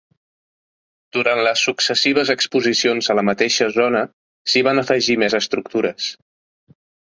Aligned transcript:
Durant 1.17 1.41
les 1.47 1.65
successives 1.67 2.31
exposicions 2.35 3.11
a 3.11 3.17
la 3.21 3.25
mateixa 3.29 3.69
zona, 3.77 4.03
s'hi 4.53 4.67
van 4.71 4.85
afegir 4.87 5.21
més 5.27 5.41
estructures. 5.45 6.13